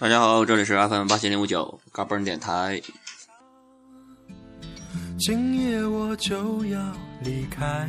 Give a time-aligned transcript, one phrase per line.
[0.00, 2.80] 大家好，这里是 FM 八七零五九嘎嘣电台。
[5.18, 6.80] 今夜我就要
[7.22, 7.86] 离开，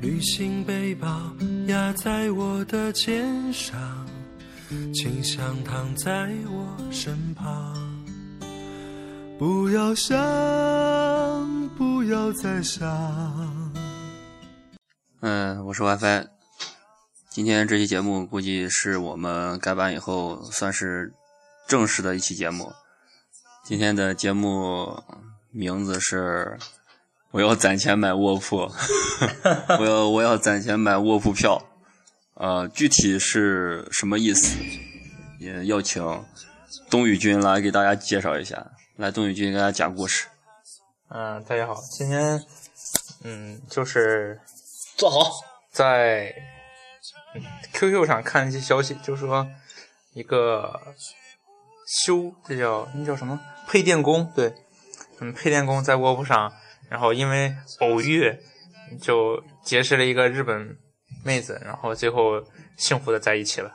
[0.00, 1.30] 旅行背包
[1.66, 3.78] 压在我的肩上，
[4.94, 7.76] 清香躺在我身旁。
[9.38, 10.16] 不要想，
[11.76, 12.88] 不要再想。
[15.20, 16.41] 嗯，我是 WiFi。
[17.34, 21.14] 今天这期节目估计是我们改版以后算是
[21.66, 22.70] 正式的一期节目。
[23.64, 25.02] 今天的节目
[25.50, 26.58] 名字是
[27.32, 28.70] “我要攒钱买卧铺”，
[29.80, 31.58] 我要我要攒钱买卧铺票。
[32.34, 34.58] 呃，具体是什么意思？
[35.38, 36.22] 也要请
[36.90, 38.72] 东宇君来给大家介绍一下。
[38.96, 40.26] 来，东宇君给大家讲故事。
[41.08, 42.44] 嗯，大家好，今天
[43.24, 44.38] 嗯就是
[44.98, 45.30] 坐好，
[45.70, 46.30] 在
[47.72, 49.46] QQ 上看一些消息，就说
[50.12, 50.94] 一个
[51.86, 54.54] 修这叫那叫什么配电工，对，
[55.20, 56.52] 嗯，配电工在卧铺上，
[56.88, 58.38] 然后因为偶遇
[59.00, 60.76] 就结识了一个日本
[61.24, 62.42] 妹子，然后最后
[62.76, 63.72] 幸福的在一起了，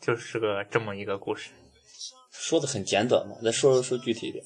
[0.00, 1.50] 就是个这么一个故事。
[2.30, 4.44] 说的很简短嘛，再说说具体一点。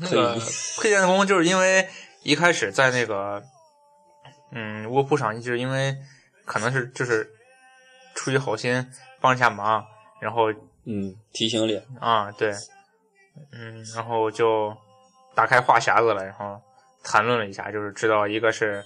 [0.00, 0.38] 那个
[0.80, 1.88] 配电工就是因为
[2.22, 3.42] 一开始在那个
[4.52, 5.96] 嗯卧铺上，一直因为
[6.48, 7.30] 可能是就是
[8.14, 9.86] 出于好心帮一下忙，
[10.18, 10.50] 然后
[10.84, 12.52] 嗯提醒你啊对，
[13.52, 14.74] 嗯然后就
[15.34, 16.60] 打开话匣子了，然后
[17.04, 18.82] 谈论了一下，就是知道一个是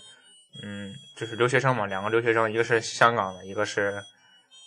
[0.62, 4.05] 嗯就是留学生嘛，两个留学生，一个是香港的，一个是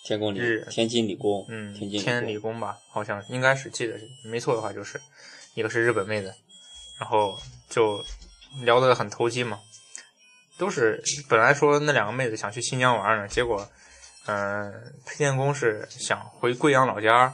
[0.06, 5.00] 天工理日天津理工，嗯天津天理工吧，好像应该是记得是没错的话就是
[5.54, 6.34] 一个是日本妹子，
[7.00, 7.38] 然后
[7.70, 8.02] 就
[8.64, 9.60] 聊得很投机嘛，
[10.58, 13.68] 都是本来说那两个妹子想去新疆玩呢，结果
[14.28, 14.74] 嗯、
[15.06, 17.32] 配电工是想回贵阳老家，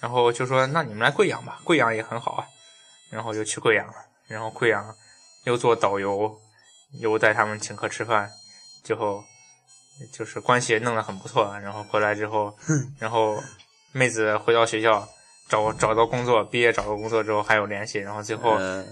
[0.00, 2.44] 然后就说那你们来贵阳吧，贵阳也很好啊，
[3.10, 3.94] 然后就去贵阳了，
[4.28, 4.94] 然后贵阳
[5.44, 6.38] 又做导游，
[7.00, 8.30] 又带他们请客吃饭，
[8.82, 9.24] 最后
[10.12, 12.54] 就是关系也弄得很不错，然后回来之后，
[12.98, 13.42] 然后
[13.92, 15.08] 妹子回到学校
[15.48, 18.84] 找找到工作，毕业找到工作之后还有联系，然后最后、呃，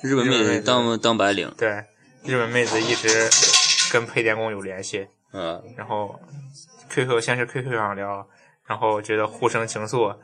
[0.00, 1.84] 日本妹子当当白领，对
[2.26, 3.08] 日本妹子一直
[3.92, 6.18] 跟配电工有联系，嗯，然后
[6.90, 8.26] QQ 先是 QQ 上聊，
[8.66, 10.16] 然后觉得互生情愫，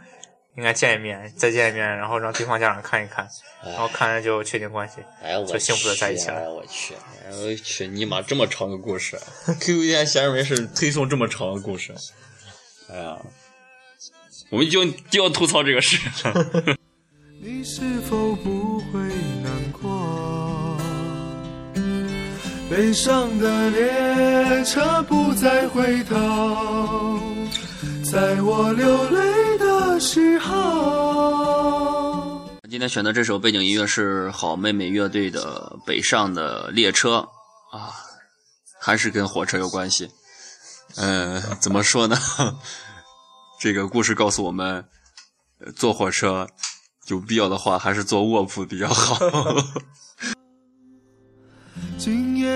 [0.57, 3.29] 应该见一面，再见一面，然后让对方家长看一看，
[3.65, 4.97] 然后看了就确定关系。
[5.23, 9.17] 哎我就幸福的在一起了我去，哎我去，尼玛这么长个故事
[9.61, 11.95] ，QQ 天闲着没事推送这么长的故事，
[12.91, 13.17] 哎呀，
[14.51, 15.97] 我们就就要吐槽这个事。
[22.93, 27.19] 悲伤的列车不再回头，
[28.05, 32.47] 在我流泪的时候。
[32.69, 37.27] 今天选的这首背景音乐是好妹妹乐队的《北上的列车》
[37.75, 37.95] 啊，
[38.79, 40.11] 还是跟火车有关系。
[40.97, 42.15] 嗯、怎么说呢？
[43.59, 44.85] 这个故事告诉我们，
[45.75, 46.47] 坐火车
[47.07, 49.19] 有必要的话，还是坐卧铺比较好。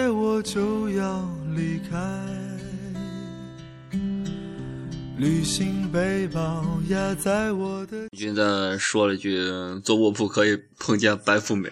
[0.08, 1.96] 我就要离开，
[5.18, 8.08] 旅行背包压在我的。
[8.10, 9.38] 君在说了句
[9.82, 11.70] “坐卧铺可以碰见白富美”，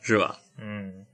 [0.00, 0.38] 是吧？
[0.58, 1.06] 嗯，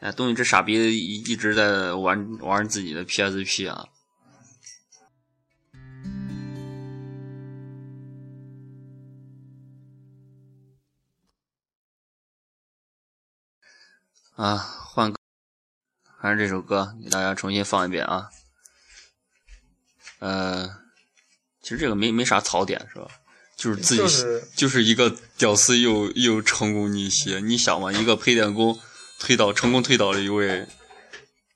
[0.00, 3.86] 哎，东西这傻逼一一直在玩玩自己的 PSP 啊。
[14.36, 15.16] 啊，换歌，
[16.24, 18.30] 还是这首歌，给大家重新放一遍啊。
[20.20, 20.66] 呃，
[21.60, 23.06] 其实这个没没啥槽点是吧？
[23.58, 28.80] 就是自己就是就是一个屌丝又又成功逆袭，你想嘛，一个配电工
[29.20, 30.66] 推倒成功推倒了一位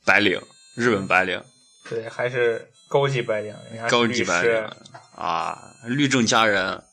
[0.04, 0.38] 白领，
[0.74, 1.42] 日本白领，
[1.88, 3.56] 对，还是高级白领，
[3.88, 4.70] 高级白领
[5.14, 6.84] 啊，律政佳人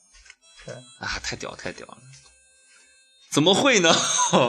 [0.66, 1.98] 对，啊，太屌太屌了！
[3.34, 3.94] 怎么会呢？
[4.32, 4.40] 怎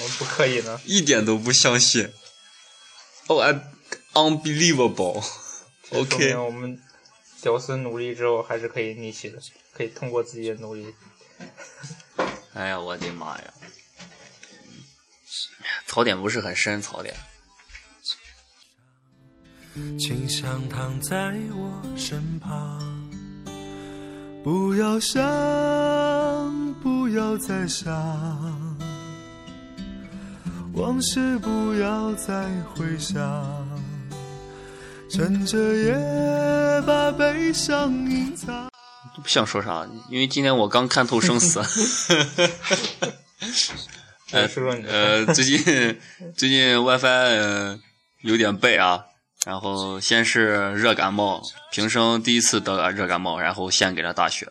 [0.00, 0.80] 么不可以呢？
[0.86, 2.10] 一点都不相信。
[3.28, 3.54] 哦、 i
[4.14, 5.24] unbelievable。
[5.92, 6.82] OK，明我们
[7.40, 9.38] 屌丝努力之后还是可以逆袭的，
[9.72, 10.94] 可以通过自己的努力。
[12.54, 13.54] 哎呀，我的妈呀！
[15.86, 17.14] 槽点不是很深，槽点。
[19.98, 23.10] 请想躺在我身旁，
[24.42, 25.22] 不要想，
[26.82, 28.67] 不要再想，
[30.78, 33.20] 往事不要再回想，
[35.10, 35.92] 趁着夜
[36.86, 38.70] 把悲伤隐藏。
[39.20, 41.58] 不想说啥，因为今天我刚看透生死。
[44.30, 45.58] 呃，说说你呃，最近
[46.36, 47.80] 最近 WiFi、呃、
[48.22, 49.04] 有点背啊，
[49.44, 51.42] 然后先是热感冒，
[51.72, 54.46] 平生第一次得了热感冒，然后献给了大学，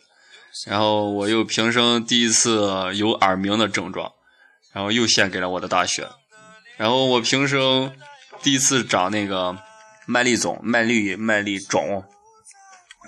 [0.66, 4.12] 然后我又平生第一次有耳鸣的症状，
[4.78, 6.08] 然后又献给了我的大学，
[6.78, 7.92] 然后我平生
[8.44, 9.58] 第一次长那个
[10.06, 12.04] 麦粒肿，麦粒麦粒肿，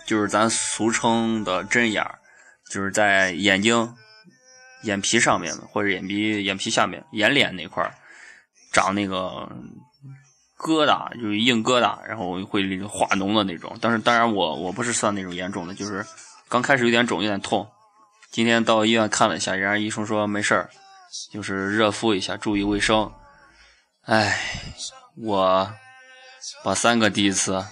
[0.08, 2.18] 就是咱俗称的针眼儿，
[2.72, 3.94] 就是在眼睛。
[4.84, 7.94] 眼皮上面或者眼皮眼皮下面眼脸那块儿
[8.72, 9.48] 长那个
[10.58, 13.78] 疙瘩，就是硬疙瘩，然后会化脓的那种。
[13.82, 16.04] 但是当然我我不是算那种严重的，就是
[16.48, 17.70] 刚开始有点肿，有点痛。
[18.32, 20.70] 今天到医院看了一下，人家医生说没事儿，
[21.32, 23.12] 就是热敷一下，注意卫生。
[24.04, 24.40] 唉，
[25.16, 25.72] 我
[26.64, 27.66] 把三个第一次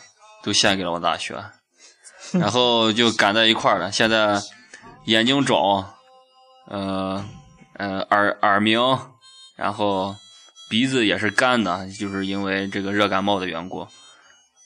[0.43, 1.43] 都献给了我大学，
[2.33, 3.91] 然后就赶在一块儿了。
[3.91, 4.41] 现在
[5.05, 5.85] 眼睛肿。
[6.69, 7.23] 呃，
[7.75, 8.77] 呃，耳耳鸣，
[9.55, 10.13] 然后
[10.69, 13.87] 鼻子也是干的，就是因为这个热感冒的缘故，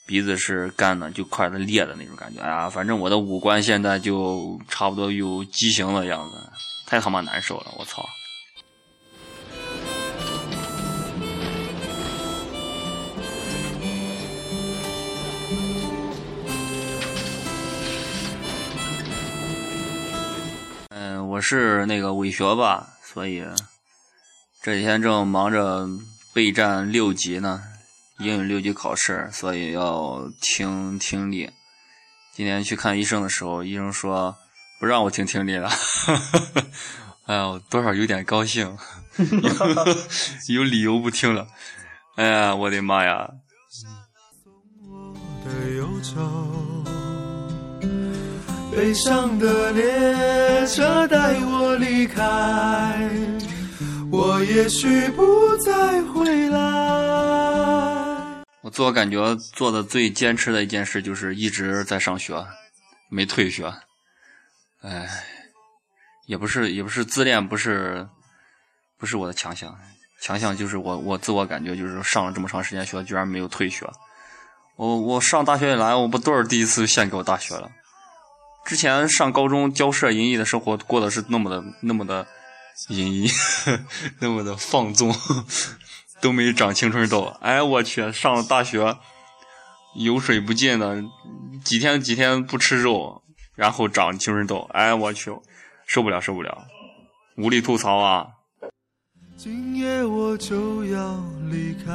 [0.04, 2.42] 鼻子是干的，就快的裂的那种感觉。
[2.42, 6.52] 哎呀，反正我的五官现在就差不多有畸形的样子，
[6.86, 8.04] 太他妈难受了，我操！
[21.42, 23.44] 是那个伪学霸，所以
[24.62, 25.88] 这几天正忙着
[26.32, 27.62] 备战六级呢，
[28.20, 31.50] 英语六级考试，所以要听听力。
[32.34, 34.34] 今天去看医生的时候，医生说
[34.80, 35.68] 不让我听听力了，
[37.26, 38.78] 哎呀，多少有点高兴，
[40.48, 41.46] 有理由不听了。
[42.16, 43.28] 哎呀，我的妈呀！
[48.74, 53.10] 悲伤的列车带我离开，
[54.10, 56.58] 我也许不再回来。
[58.62, 62.42] 我自我感觉做的最坚持的一件事就是一直在上学，
[63.10, 63.70] 没退学。
[64.80, 65.06] 哎，
[66.26, 68.08] 也不是也不是自恋，不是
[68.96, 69.78] 不是我的强项，
[70.22, 73.86] 强项就是我我自我感觉就是上了这么长时间学，居然没有退学。
[74.76, 77.70] 我我上大学以来，我不都是第一次献给我大学了。
[78.64, 82.26] 之前上高中交涉淫逸的生活过的是那么的那么的
[82.88, 83.28] 淫逸，
[84.20, 85.14] 那么的放纵，
[86.22, 87.24] 都没长青春痘。
[87.40, 88.96] 哎，我去，上了大学
[89.96, 91.02] 油水不进的，
[91.64, 93.22] 几天几天不吃肉，
[93.54, 94.68] 然后长青春痘。
[94.72, 95.30] 哎，我去，
[95.86, 96.66] 受不了受不了，
[97.36, 98.26] 无力吐槽啊！
[99.36, 101.20] 今夜我就要
[101.50, 101.92] 离开，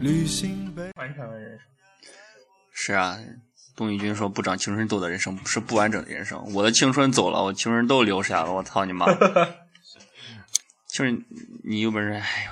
[0.00, 1.66] 旅行被完全的人生。
[2.90, 3.16] 是啊，
[3.76, 6.42] 董宇君说不长青春痘的人生是不完整的人生。
[6.52, 9.06] 我的青春走了，我青春痘留下了，我操你妈！
[10.90, 11.24] 就是
[11.62, 12.50] 你有本事，哎呦，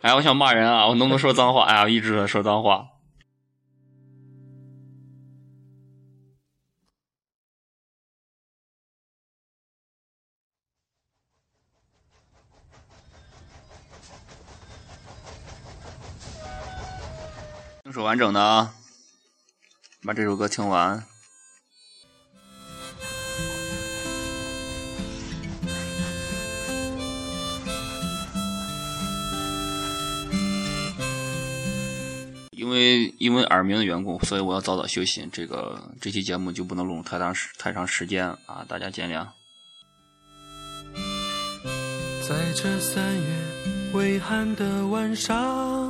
[0.00, 0.88] 哎，我想骂人啊！
[0.88, 1.64] 我能不能说脏话？
[1.66, 2.88] 哎呀，我一直在说脏话。
[17.84, 18.74] 听首完整的啊，
[20.04, 21.02] 把这首歌听完。
[32.52, 35.28] 因为因为耳鸣的缘故，所以我要早早休息。
[35.32, 39.26] 这个这期节目就不能录太长时太长时间啊，大家见谅。
[42.26, 45.83] 在这三月微寒的晚上，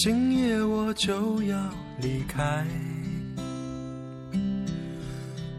[0.00, 1.58] 今夜我就要
[2.00, 2.64] 离开。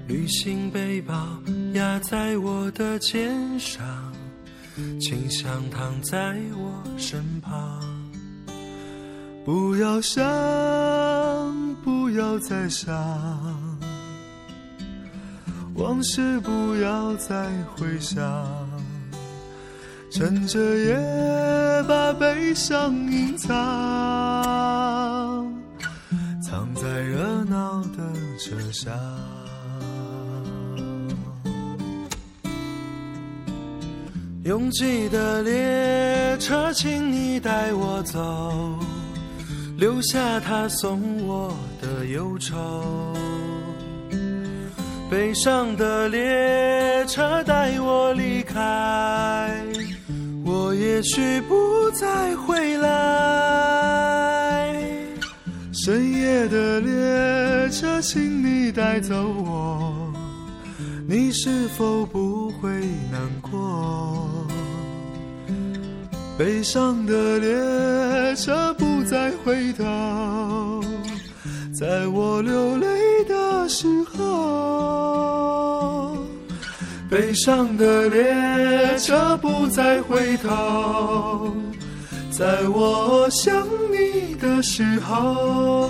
[0.07, 1.27] 旅行背包
[1.73, 3.85] 压在我的肩上，
[5.01, 7.81] 清香躺在我身旁。
[9.43, 10.23] 不要想，
[11.83, 12.95] 不要再想，
[15.75, 18.17] 往事不要再回想。
[20.11, 20.95] 趁着夜
[21.87, 24.08] 把悲伤隐藏，藏
[28.39, 28.93] 车厢。
[34.45, 38.79] 拥挤的列车，请你带我走，
[39.77, 43.13] 留下他送我的忧愁。
[45.11, 49.63] 悲伤的列车带我离开，
[50.45, 52.89] 我也许不再回来。
[55.73, 57.28] 深夜的列
[57.69, 60.11] 车，请你带走我，
[61.07, 62.69] 你是否不会
[63.11, 64.47] 难过？
[66.37, 70.81] 悲伤的列车不再回头，
[71.73, 72.87] 在我流泪
[73.27, 74.17] 的时候。
[77.09, 81.53] 悲伤的列车不再回头，
[82.31, 85.87] 在我想你的时候。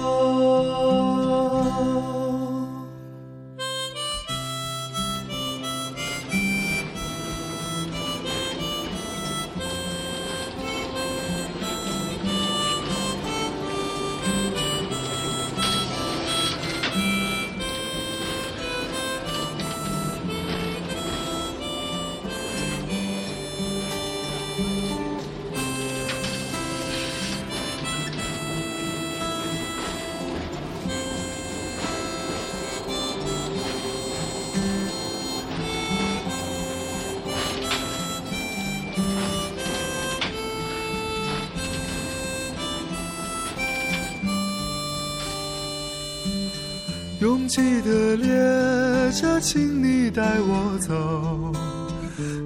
[47.21, 51.51] 拥挤的列车，请你带我走，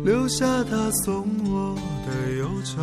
[0.04, 1.76] 留下他送我
[2.08, 2.82] 的忧愁。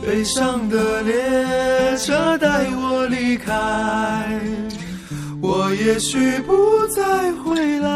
[0.00, 4.40] 悲伤的列车带我离开，
[5.40, 7.90] 我也许不再回来。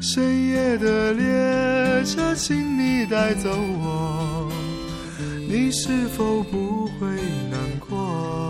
[0.00, 4.50] 深夜的列车，请你带走我，
[5.46, 7.06] 你是否不会
[7.50, 8.49] 难过？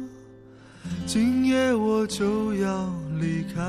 [1.05, 3.61] 今夜我就要离开，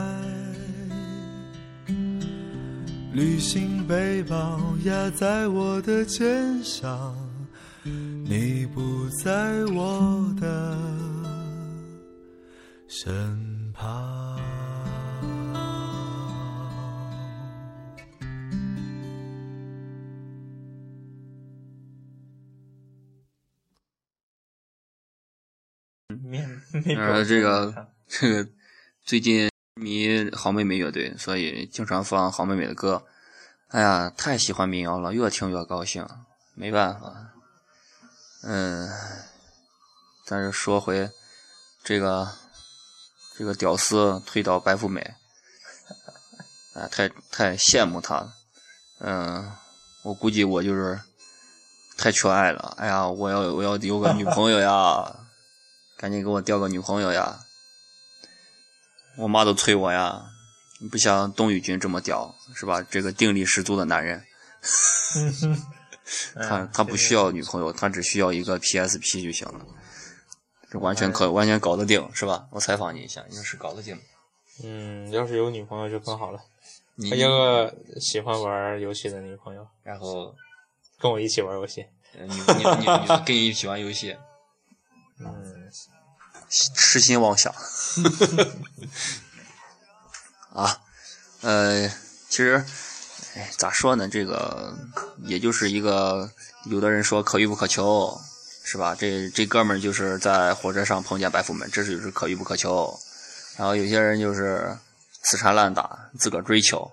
[3.12, 7.14] 旅行背包压在我的肩上，
[7.85, 10.79] 你不在我的
[12.87, 13.51] 身
[26.96, 28.48] 呃，这个这个
[29.04, 33.04] 最近迷好妹妹乐队，所以经常放好妹妹的歌。
[33.68, 36.06] 哎呀，太喜欢民谣了，越听越高兴，
[36.54, 37.32] 没办法。
[38.42, 38.88] 嗯，
[40.26, 41.10] 但是说回
[41.82, 42.28] 这个
[43.36, 45.14] 这个屌丝推倒白富美，
[46.74, 48.34] 哎，太太羡慕他了。
[49.00, 49.52] 嗯，
[50.02, 51.00] 我估计我就是
[51.96, 52.74] 太缺爱了。
[52.78, 55.16] 哎呀，我要我要有个女朋友呀！
[56.02, 57.38] 赶紧给我调个女朋友呀！
[59.16, 60.21] 我妈都催我呀，
[60.80, 62.82] 你不像董宇军这么屌，是吧？
[62.82, 64.21] 这个定力十足的男人，
[66.35, 69.64] 他他不需要女朋友，他只需要一个 PSP 就行了，
[70.73, 72.49] 这完全可完全搞得定，是吧？
[72.50, 73.97] 我采访你一下，你说是搞得定？
[74.64, 76.40] 嗯，要是有女朋友就更好了，
[76.97, 80.35] 你一个喜欢玩游戏的女朋友，然后
[80.99, 81.87] 跟我一起玩游戏，
[82.18, 82.40] 呃你你
[82.80, 84.16] 你你跟你一起玩游戏，
[85.25, 85.62] 嗯，
[86.75, 87.52] 痴心妄想
[90.52, 90.78] 啊，
[91.40, 91.88] 呃，
[92.28, 92.62] 其实，
[93.35, 94.06] 哎，咋说呢？
[94.06, 94.76] 这个
[95.23, 96.30] 也就是一个，
[96.66, 98.21] 有的人说可遇不可求，
[98.64, 98.94] 是吧？
[98.94, 102.94] 这这哥们儿就是在火车上碰见白富美，这是就是可遇不可求。
[103.56, 104.76] 然后有些人就是
[105.23, 106.90] 死缠烂打，自个儿追求，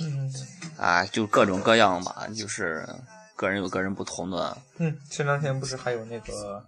[0.00, 0.32] 嗯
[0.76, 2.88] 啊，就各种各样吧，就是
[3.34, 4.56] 个人有个人不同的。
[4.78, 6.64] 嗯，前两天不是还有那个，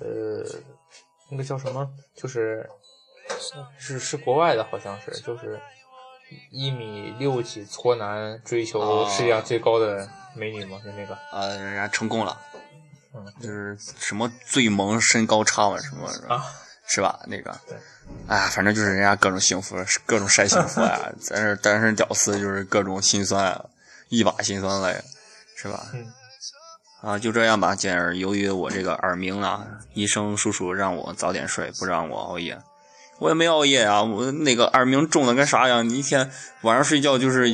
[0.00, 0.44] 呃，
[1.30, 1.90] 那个叫什么？
[2.14, 2.68] 就是
[3.78, 5.60] 是是国外的，好像是就是
[6.50, 12.38] 一米六几搓男追求哦世界上最高的美女嘛，就那个，啊，人家成功了，
[13.14, 16.34] 嗯就是什么最萌身高差嘛，什么是吧？
[16.36, 16.44] 啊，
[16.86, 17.20] 是吧？
[17.26, 17.76] 那个对，
[18.28, 19.76] 哎，反正就是人家各种幸福，
[20.06, 21.10] 各种晒幸福呀。
[21.20, 23.64] 咱这单身屌丝就是各种心酸啊，
[24.08, 25.02] 一把心酸泪，
[25.56, 25.86] 是吧？
[25.94, 26.12] 嗯
[27.04, 27.74] 啊，就这样吧。
[27.74, 32.58] 简儿由于我这个耳鸣啊，医生叔叔让我早点睡，不让我熬夜。
[33.18, 35.86] 我也没熬夜啊，我那个耳鸣重的跟啥样？
[35.86, 36.30] 你一天
[36.62, 37.46] 晚上睡觉就是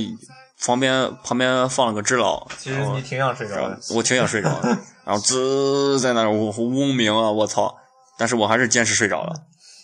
[0.64, 4.68] 旁边旁边放了个知了，其实你挺想睡着的，我挺想睡着的，
[5.04, 7.76] 然后滋在那儿嗡鸣啊，我操！
[8.16, 9.34] 但是我还是坚持睡着了，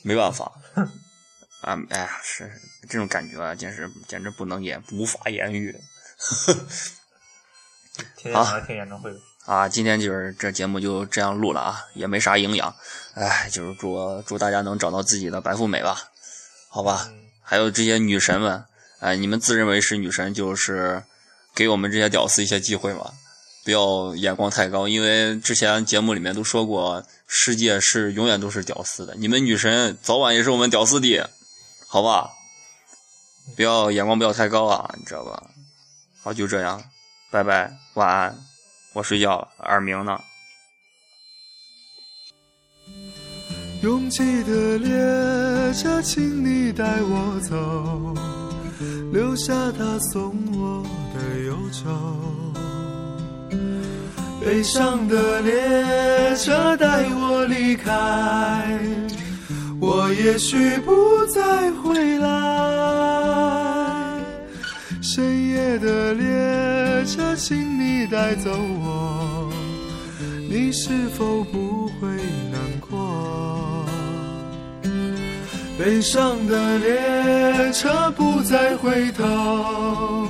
[0.03, 0.53] 没办法。
[1.63, 2.49] 啊，哎呀，是
[2.89, 5.75] 这种感觉啊，简直简直不能言，无法言喻。
[8.17, 9.11] 天天晚上听演唱会
[9.47, 9.69] 啊！
[9.69, 12.75] 今天就是这节目就这样录了啊，也没啥营养。
[13.15, 16.03] 哎，就是祝祝大家能找到自己的白富美吧，
[16.69, 17.09] 好吧？
[17.43, 18.65] 还有这些女神们，
[18.99, 21.03] 哎，你们自认为是女神，就是
[21.55, 23.13] 给我们这些屌丝一些机会嘛，
[23.65, 31.31] 不要眼光太高，因为之前节目里面都说过，世界是永远都是屌丝的，你们女神早晚也是我们屌丝的。
[31.87, 32.31] 好吧，
[33.55, 35.41] 不要眼光不要太高啊，你知道吧？
[36.21, 36.83] 好，就这样，
[37.31, 38.39] 拜拜，晚安，
[38.97, 40.19] 我睡觉了，耳鸣呢。
[43.83, 48.15] 拥挤的列车，请你带我走，
[49.13, 51.91] 留下他送我的忧愁。
[54.41, 58.81] 悲伤的列车带我离开。
[59.79, 62.56] 我也许不再回来，
[67.07, 69.49] 车，请你带走我，
[70.51, 72.09] 你是否不会
[72.51, 73.87] 难过？
[75.79, 80.27] 悲伤的列车不再回头，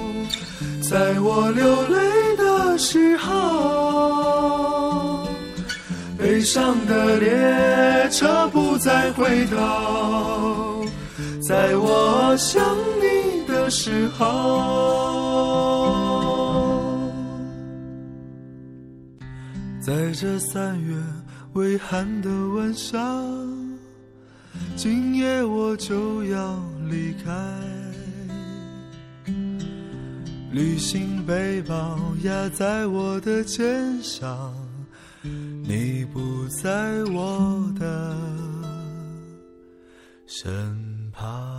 [0.83, 3.35] 在我流泪的时候。
[6.19, 10.85] 悲伤的列车不再回头，
[11.41, 12.61] 在我想
[13.01, 14.25] 你的时候，
[19.87, 21.01] 在这三月
[21.53, 23.25] 微寒的晚上，
[24.75, 27.33] 今夜我就要离开，
[30.51, 34.53] 旅行背包压在我的肩上。
[35.23, 38.17] 你不在我的
[40.27, 41.56] 身旁。